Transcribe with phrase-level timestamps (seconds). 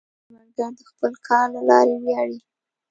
[0.33, 2.37] کروندګر د خپل کار له لارې ویاړي